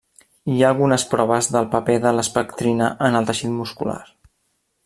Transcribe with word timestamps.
Hi 0.51 0.55
ha 0.63 0.69
algunes 0.69 1.05
proves 1.11 1.51
del 1.57 1.69
paper 1.75 1.99
de 2.07 2.15
l'espectrina 2.21 2.91
en 3.09 3.19
el 3.21 3.31
teixit 3.31 3.57
muscular. 3.63 4.01